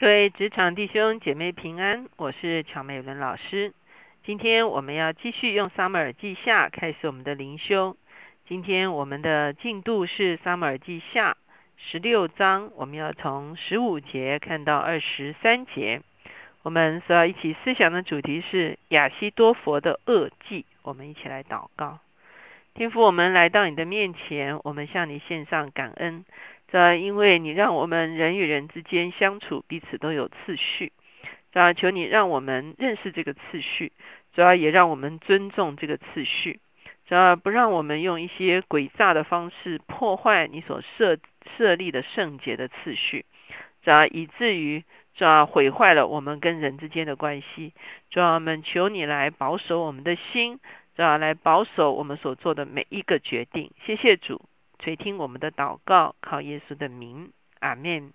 [0.00, 3.74] 各位职场弟兄姐妹平安，我是乔美伦老师。
[4.24, 7.98] 今天我们要继续用撒母耳记下开始我们的灵修。
[8.48, 11.36] 今天我们的进度是撒母耳记下
[11.76, 16.00] 十六章，我们要从十五节看到二十三节。
[16.62, 20.64] 我们所要一起思想的主题是亚西多佛的恶迹。
[20.80, 21.98] 我们一起来祷告。
[22.72, 26.24] 天父，我们来到你的面前，我们向你献上感恩。
[26.72, 30.92] 这因为你让我们人与人之间相处彼此都有次序。
[31.52, 33.92] 主要求你让我们认识这个次序，
[34.32, 36.60] 主要也让我们尊重这个次序。
[37.08, 41.18] 主要不让我们用一些诡诈的方式破坏你所设
[41.56, 43.24] 设立的圣洁的次序。
[43.82, 44.84] 主要以至于
[45.16, 47.72] 主要毁坏了我们跟人之间的关系。
[48.10, 50.60] 主要我们求你来保守我们的心。
[50.94, 53.72] 主要来保守我们所做的每一个决定。
[53.86, 54.42] 谢谢主
[54.80, 58.14] 垂听我们的祷告，靠耶稣的名，阿门。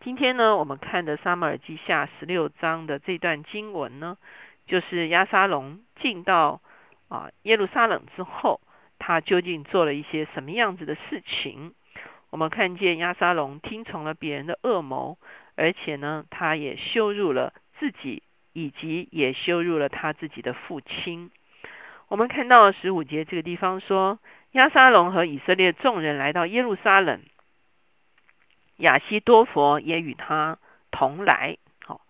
[0.00, 4.18] 今天呢，我们看的撒母耳记下十六章的这段经文呢，
[4.66, 6.60] 就是亚沙龙进到
[7.06, 8.60] 啊耶路撒冷之后，
[8.98, 11.74] 他究竟做了一些什么样子的事情？
[12.30, 15.16] 我们看见亚沙龙听从了别人的恶谋，
[15.54, 21.30] 而且呢，他也羞辱了自己，以及也羞辱了他自己的父亲。
[22.08, 24.18] 我们看到十五节这个地方说，
[24.52, 27.20] 亚沙龙和以色列众人来到耶路撒冷，
[28.76, 30.58] 亚西多佛也与他
[30.90, 31.58] 同来。
[31.84, 32.00] 好，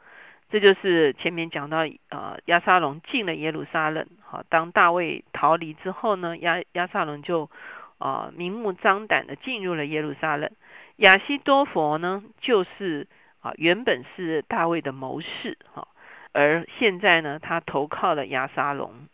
[0.49, 1.79] 这就是前面讲到，
[2.11, 4.07] 呃，亚沙龙进了耶路撒冷。
[4.23, 7.51] 好，当大卫逃离之后呢，亚亚沙龙就
[7.99, 10.49] 啊明目张胆的进入了耶路撒冷。
[10.97, 13.09] 亚西多佛呢，就是
[13.41, 15.89] 啊原本是大卫的谋士，哈，
[16.33, 19.09] 而现在呢，他投靠了亚沙龙。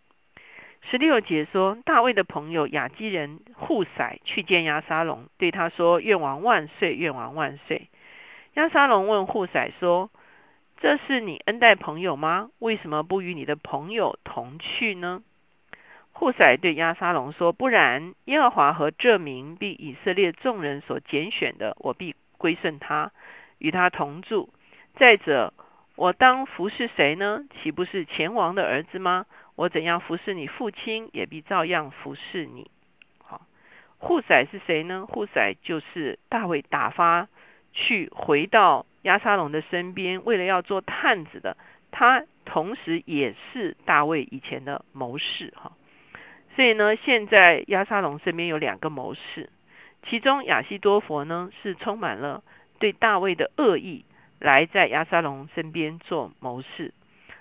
[0.90, 7.88] 十六节说，大卫的朋友雅基人户塞去见亚沙龙，对他说：“愿王万岁，愿王万岁。”
[8.54, 10.10] 亚沙龙问户塞说
[10.78, 12.50] ：“这是你恩待朋友吗？
[12.58, 15.22] 为什么不与你的朋友同去呢？”
[16.12, 23.10] 户塞对亚沙龙说：“不然，耶和华和这名被以色列众人所拣选的，我必归顺他，
[23.58, 24.50] 与他同住。
[24.96, 25.54] 再者，
[25.96, 27.42] 我当服侍谁呢？
[27.62, 29.24] 岂不是前王的儿子吗？”
[29.56, 32.70] 我怎样服侍你父亲，也必照样服侍你。
[33.22, 33.46] 好，
[33.98, 35.06] 户宰是谁呢？
[35.06, 37.28] 户宰就是大卫打发
[37.72, 41.56] 去回到亚沙龙的身边，为了要做探子的。
[41.96, 45.54] 他同时也是大卫以前的谋士。
[45.56, 45.70] 哈，
[46.56, 49.48] 所以呢，现在亚沙龙身边有两个谋士，
[50.02, 52.42] 其中亚西多佛呢是充满了
[52.80, 54.04] 对大卫的恶意，
[54.40, 56.92] 来在亚沙龙身边做谋士。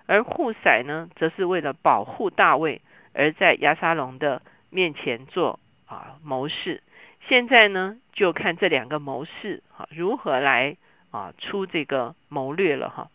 [0.06, 2.82] 而户塞呢，则是为了保护大卫，
[3.14, 6.84] 而在亚沙龙的面前做啊谋士。
[7.28, 10.76] 现在呢，就看这两个谋士啊如何来
[11.12, 13.10] 啊出这个谋略了哈。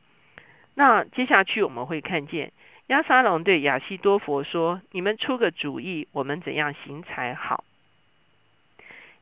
[0.75, 2.53] 那接下去我们会看见
[2.87, 7.65] 亚沙龙对亚西多佛说：“你们出个主意，我们怎样行才好？”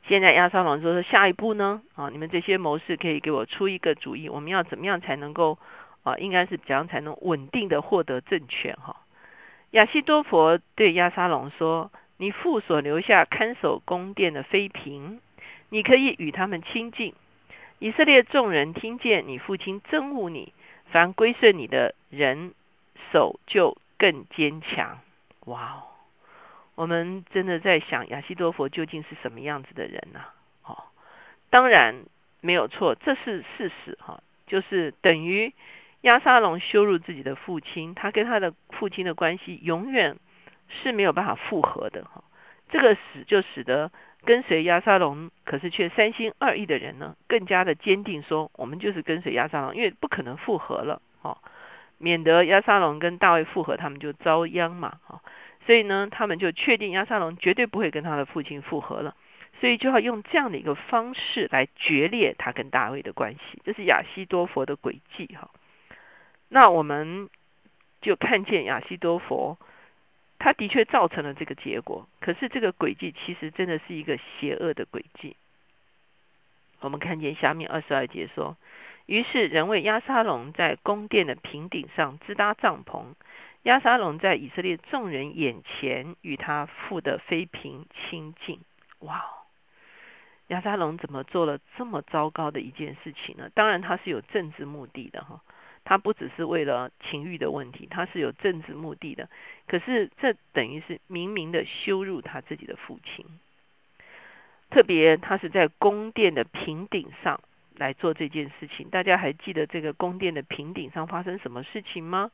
[0.06, 1.82] 现在亚沙龙说：“下一步呢？
[1.96, 5.58] 啊，你们这些谋士可以给我出一个主意，我们要怎么样才能够？”
[6.06, 8.76] 啊，应该是怎样才能稳定的获得政权？
[8.76, 8.94] 哈，
[9.72, 15.18] 亚西多佛对亚沙龙说：“你父所留下看守宫殿的妃嫔，
[15.68, 17.12] 你可以与他们亲近。
[17.80, 20.52] 以色列众人听见你父亲憎恶你，
[20.92, 22.54] 凡归顺你的人
[23.10, 25.00] 手就更坚强。”
[25.46, 25.82] 哇哦，
[26.76, 30.20] 我们真的在想亚西多佛究竟是什么样子的人呢？
[30.62, 30.84] 哦，
[31.50, 32.04] 当然
[32.40, 33.98] 没有错，这是事实。
[34.00, 35.52] 哈，就是等于。
[36.06, 40.16] 亚沙龙羞辱自己的父亲，他跟他的父亲的关系永远
[40.68, 42.22] 是没有办法复合的哈。
[42.68, 43.90] 这个使就使得
[44.24, 51.38] 跟随亚沙龙，可是却三心二意的人呢，更加的坚定说，我们就是跟随亚沙龙，因为不可能复合了哈，
[51.98, 55.20] 免得亚沙龙跟大卫复合，他们就遭殃嘛哈。
[55.66, 59.16] 所以呢，他们就确定亚沙龙绝对不会跟他的父亲复合了，
[59.60, 65.50] 所以就要用这样的一个方式来决裂他跟大卫的关系，这是亚西多佛的诡计哈。
[66.48, 67.28] 那我们
[68.00, 69.58] 就看见亚西多佛，
[70.38, 72.08] 他的确造成了这个结果。
[72.20, 75.36] 可是这个轨迹其实真的是一个邪恶的轨迹。
[76.80, 78.56] 我们看见下面二十二节说
[79.06, 83.14] ：“于是人为亚沙龙在宫殿的平顶上支搭帐篷，
[83.62, 88.60] 亚沙龙在以色列众人眼前与他父的妃嫔亲近。”
[89.00, 89.24] 哇！
[90.48, 93.50] 亚沙龙怎么做了这么糟糕的一件事情呢？
[93.54, 95.40] 当然他是有政治目的的哈。
[95.84, 99.28] 他不只是为了情欲的问题，他是有政治目的的。
[99.68, 103.24] 可是这等于是明明的羞辱他自己的父亲。
[104.68, 107.40] 特别他是在宫殿的平顶上，
[107.76, 108.90] 来做这件事情。
[108.90, 112.32] 大家还记得这个宫殿的平顶上发生什么事情吗？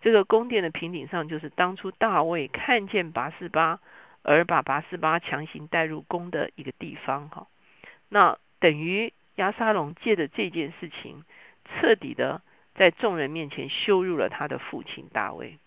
[0.00, 3.80] 这个宫殿的平顶上就是当初大卫看见拔示巴，
[4.22, 7.28] 而把拔示巴强行带入宫的一个地方。
[7.28, 7.46] 哈，
[8.08, 11.24] 那等于亚沙龙借着这件事情，
[11.64, 12.42] 彻底的
[12.74, 15.58] 在众人面前羞辱了他的父亲大卫。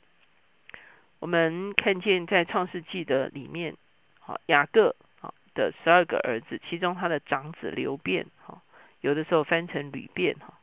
[1.19, 3.75] 我们看见在创世纪的里面，
[4.19, 8.61] 好雅各好的十二个儿子，其中他的长子刘辩，哈，
[9.01, 10.53] 有的时候翻成吕辩，哈。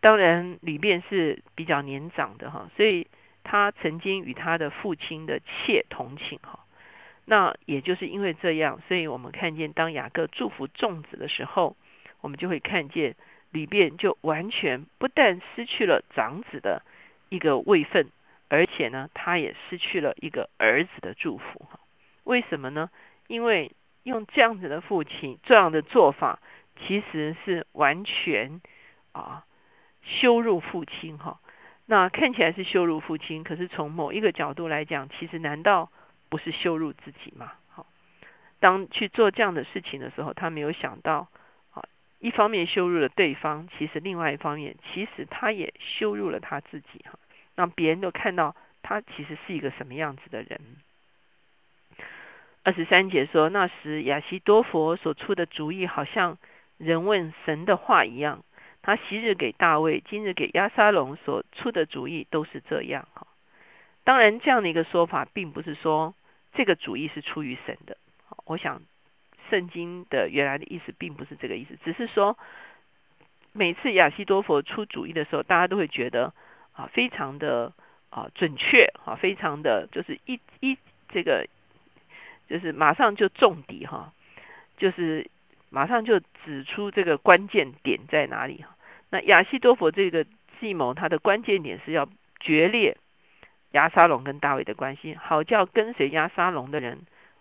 [0.00, 3.08] 当然吕辩是比较年长的，哈，所以
[3.42, 6.60] 他曾经与他的父亲的妾同寝，哈。
[7.30, 11.76] 那也就是因为这样，所以我们看见当雅各祝福众子的时候，
[12.22, 13.16] 我们就会看见
[13.50, 16.82] 里边就完全不但失去了长子的
[17.28, 18.08] 一个位分。
[18.48, 21.68] 而且呢，他也失去了一个儿子的祝福。
[22.24, 22.88] 为什么呢？
[23.26, 23.72] 因为
[24.04, 26.40] 用这样子的父亲这样的做法，
[26.80, 28.62] 其实是完全
[29.12, 29.44] 啊
[30.00, 31.40] 羞辱父亲哈。
[31.84, 35.92] 那看起来是羞辱父亲，可是从某一个角度来讲，其实难道
[36.28, 37.52] 不是羞辱自己吗？
[37.68, 37.86] 好，
[38.60, 41.28] 当去做这样的事情的时候，他没有想到
[41.72, 41.84] 啊，
[42.18, 47.18] 一方面羞辱了对方，其实另外一方面，其实他也羞辱了他自己哈。
[47.54, 50.60] 让别人都看到他其实是一个什么样子的人。
[52.62, 56.38] 二十三节说，那时亚西多佛所出的主意，好像
[56.76, 58.44] 人问神的话一样。
[58.80, 63.08] 他昔日给大卫，今日给亚沙龙所出的主意都是这样。
[63.12, 63.26] 哈，
[64.04, 66.14] 当然这样的一个说法，并不是说
[66.52, 67.96] 这个主意是出于神的。
[68.44, 68.82] 我想
[69.50, 72.38] 圣经的原来的意思并不是这个意思，只是说
[73.52, 76.32] 每次亚西多佛出主意的时候，大家都会觉得。
[76.78, 77.72] 啊，非常的
[78.08, 80.78] 啊准确啊，非常的就是一一
[81.08, 81.44] 这个
[82.48, 84.12] 就是马上就中底哈，
[84.76, 85.28] 就是
[85.70, 88.64] 马上就指出这个关键点在哪里。
[89.10, 90.24] 那亚西多佛这个
[90.60, 92.08] 计谋，它的关键点是要
[92.38, 92.96] 决裂
[93.72, 97.00] 亚沙龙跟大卫的关系，好叫跟随亚沙龙的人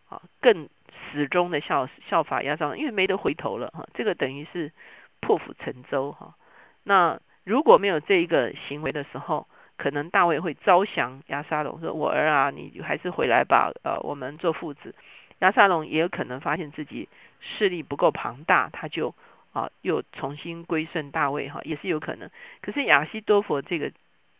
[0.09, 0.69] 啊更
[1.12, 3.88] 始终的效效法亚沙龙，因为没得回头了哈。
[3.94, 4.71] 这个等于是
[5.19, 6.35] 破釜沉舟哈。
[6.83, 9.47] 那如果没有这一个行为的时候，
[9.77, 14.95] 可能大卫会招降亚沙龙，说：“我儿啊，你还是回来吧。”呃，我们做父子。
[15.39, 17.07] 亚沙龙也有可能发现自己
[17.39, 19.13] 势力不够庞大，他就
[19.53, 22.30] 啊又重新归顺大卫哈，也是有可能。
[22.62, 23.91] 可是亚西多佛这个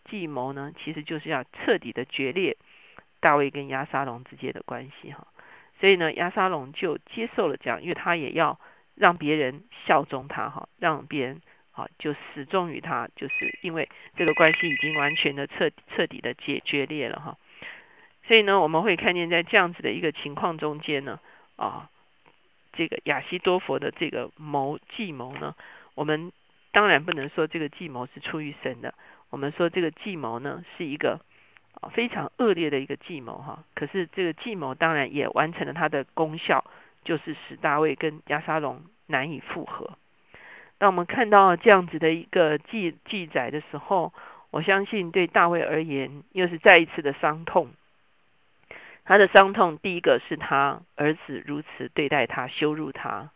[0.10, 2.58] 计谋呢，其实就是要彻底的决裂
[3.20, 5.28] 大卫跟亚沙龙之间的关系哈。
[5.80, 8.60] 所以呢，亚沙龙就接受了这样，因为他也要
[8.96, 11.42] 让别人效忠他哈，让别人。
[11.78, 17.38] 啊，就始终于他，就是因为这个关系已经完全的彻彻底的解决裂了哈。
[18.26, 21.20] 所以呢，我们会看见在这样子的一个情况中间呢，
[21.56, 21.92] 啊，
[22.74, 25.56] 这个亚西多佛的这个谋计谋呢，
[25.94, 26.32] 我们
[26.72, 28.96] 当然不能说这个计谋是出于神的，
[29.30, 31.20] 我们说这个计谋呢是一个
[31.82, 33.64] 啊非常恶劣的一个计谋哈。
[33.76, 36.64] 可是这个计谋当然也完成了它的功效，
[37.04, 39.98] 就是使大卫跟亚沙龙难以复合。
[40.78, 44.14] 当我们看到这样子的一个记记载的时候，
[44.52, 47.70] 我相信对大卫而言，又是再一次的伤痛。
[49.04, 53.30] 他的伤痛，第一个是他儿子如此对待他，羞辱他；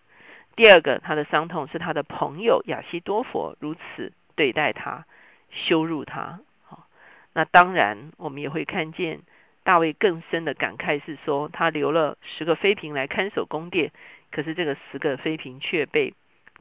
[0.56, 5.06] 第二个，他的伤痛是他的朋友亚西多佛如此对待他，
[5.52, 6.40] 羞辱他。
[6.64, 6.88] 好，
[7.34, 9.22] 那当然，我们也会看见
[9.64, 13.92] 大卫更深的感慨是说，他留了十个妃嫔来看守宫殿，
[14.32, 16.14] 可是这个十个妃嫔却被。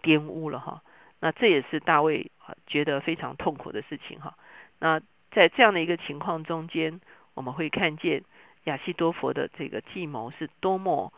[0.02, 0.82] 玷污了哈，
[1.18, 2.30] 那这也是大卫
[2.66, 4.34] 觉得非常痛苦的事情哈。
[4.78, 4.98] 那
[5.30, 7.02] 在这样的一个情况中间，
[7.34, 8.24] 我们会看见
[8.64, 11.12] 亚西多佛的这个计谋是多么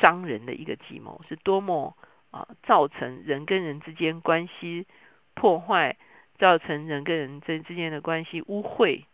[0.00, 1.96] 伤人的一个计谋，是多么
[2.32, 4.88] 啊造成人跟人之间关系
[5.34, 5.96] 破坏，
[6.38, 9.04] 造成人跟人之之间的关系污秽，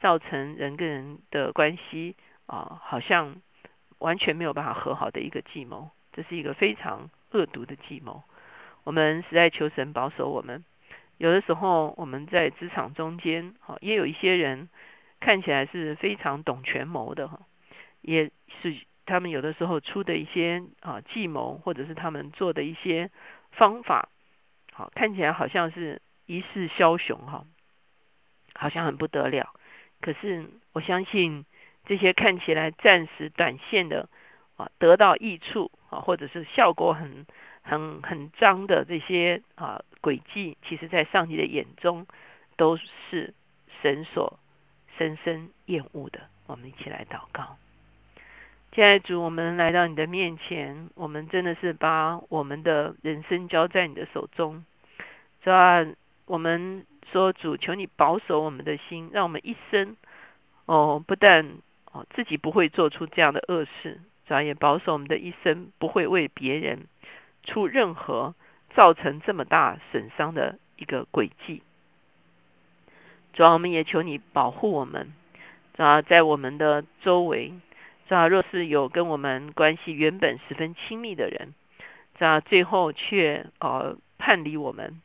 [0.00, 3.36] 造成人跟人的关系啊好像
[3.98, 8.22] 完全没有办法和好的一个计谋，这是一个非常恶毒的计谋。
[8.84, 10.64] 我们实在求神保守我们。
[11.18, 14.68] 有的时候我们在职场中间，哈，也有一些人
[15.20, 17.38] 看起来是非常懂权谋的，哈，
[18.00, 23.08] 也是他们有的时候出的一些啊计谋，或者是他们做的一些
[23.52, 24.08] 方法，
[24.72, 27.44] 好，看起来好像是一世枭雄，哈，
[28.54, 29.54] 好像很不得了。
[30.00, 31.44] 可是我相信
[31.86, 34.08] 这些看起来暂时短线的
[34.56, 37.26] 啊得到益处啊，或者是效果很。
[37.64, 42.08] 很很脏的这些啊诡计，其实在上帝的眼中
[42.56, 43.32] 都是
[43.80, 44.40] 神所
[44.98, 46.22] 深深厌恶的。
[46.46, 47.56] 我们一起来祷告，
[48.72, 54.64] 亲爱的主，我们来到你的面前，我们真的是把我们的人生交在你的手中。
[55.44, 55.86] 主要
[56.32, 59.98] 我们说主，求你保守我们的心，让我们一生
[60.64, 61.58] 哦，不但
[61.92, 66.86] 哦自己不会做出这样的恶事，主要也保守我们的一生不会为别人
[67.44, 68.34] 出任何
[68.74, 71.62] 造成这么大损伤的一个轨迹。
[73.34, 75.12] 主要我们也求你保护我们，
[75.74, 77.52] 主要在我们的周围，
[78.08, 81.52] 主要若是有跟我们关系原本十分亲密的人，
[82.18, 85.01] 主要最后却呃叛离我们。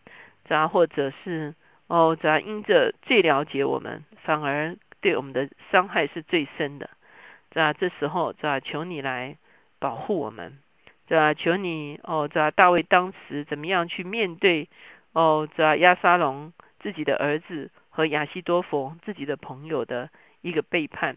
[0.54, 1.54] 啊，或者是
[1.88, 6.90] 哦，主要因着最了解我们，反而对我们的伤害是最深的。
[7.54, 9.38] 啊，这时候，啊，求你来
[9.80, 10.58] 保护我们。
[11.10, 14.68] 啊，求你哦，啊，大卫当时怎么样去面对
[15.14, 20.10] 哦，啊，亚沙龙自己的儿子和亚西多佛自己的朋友的
[20.42, 21.16] 一个背叛。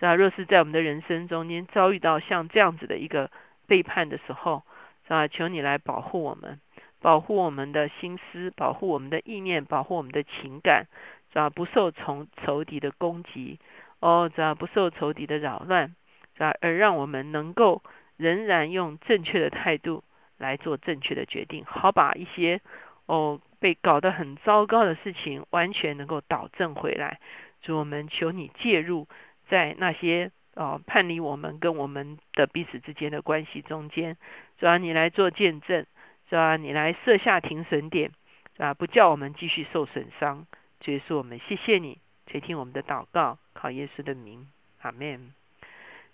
[0.00, 3.30] 啊，若是在我们的人生中间遭遇到像这样子的一个
[3.66, 4.62] 背叛的时候，
[5.08, 6.58] 啊，求你来保护我们。
[7.00, 10.86] 保护我们的心思，保护我们的意念，保护我们的情感，
[11.32, 11.48] 是吧？
[11.50, 13.58] 不受从仇敌的攻击，
[14.00, 14.54] 哦，是吧？
[14.54, 15.94] 不受仇敌的扰乱，
[16.34, 16.54] 是吧？
[16.60, 17.82] 而让我们能够
[18.16, 20.02] 仍然用正确的态度
[20.38, 22.60] 来做正确的决定，好把一些
[23.06, 27.20] 哦被搞得很糟糕的事情完全能够导正回来。
[27.62, 29.06] 主，我们求你介入
[29.48, 34.16] 在那些哦叛离我们跟我们的彼此之间的关系中间，
[34.58, 35.86] 主要你来做见证。
[36.28, 36.56] 是吧？
[36.56, 38.10] 你来设下停损点，
[38.56, 38.74] 是吧？
[38.74, 40.46] 不叫我们继续受损伤。
[40.80, 44.48] 结束，我们谢谢你垂听我们的祷告，靠耶稣的名，
[44.82, 45.32] 阿门。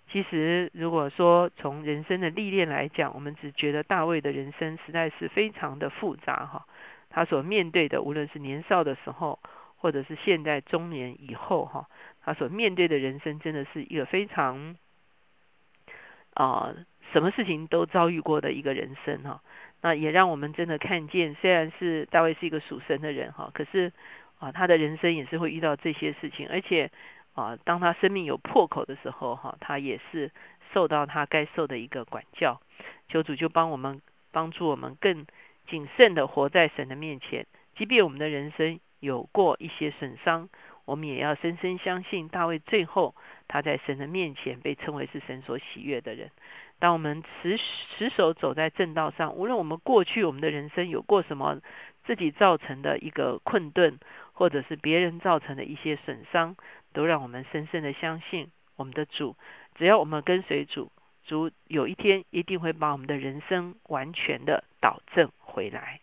[0.09, 6.65] 其实，如果说从人生的历练来讲，我们只觉得大卫的人生实在是非常的复杂哈。
[7.09, 9.39] 他所面对的，无论是年少的时候，
[9.77, 11.87] 或者是现在中年以后哈，
[12.23, 14.75] 他所面对的人生真的是一个非常
[16.33, 16.73] 啊，
[17.13, 19.41] 什么事情都遭遇过的一个人生哈。
[19.81, 23.91] 那也让我们真的看见，虽然是大卫是一个属神的人哈，可是
[24.39, 26.89] 啊，他的人生也是会遇到这些事情，而且
[27.35, 30.31] 啊，当他生命有破口的时候哈，他也是
[30.73, 32.59] 受到他该受的一个管教。
[33.09, 35.27] 求主就帮我们帮助我们更
[35.67, 37.45] 谨慎的活在神的面前，
[37.77, 40.49] 即便我们的人生有过一些损伤，
[40.85, 43.13] 我们也要深深相信大卫最后
[43.47, 46.31] 他在神的面前被称为是神所喜悦的人。
[46.79, 47.57] 当我们持
[47.97, 51.61] 持守走在正道上，无论我们过去我们的人生有过什么
[52.05, 53.99] 自己造成的一个困顿，
[54.33, 56.55] 或者是别人造成的一些损伤，
[56.93, 59.35] 都让我们深深的相信我们的主。
[59.75, 60.91] 只要我们跟随主，
[61.25, 66.01] 主有一天一定会把我们的人生完全的导正回来。